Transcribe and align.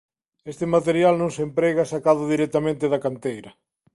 Este 0.51 0.65
material 0.75 1.13
non 1.17 1.33
se 1.35 1.41
emprega 1.47 1.91
sacado 1.93 2.23
directamente 2.33 2.85
da 2.91 3.03
canteira. 3.05 3.51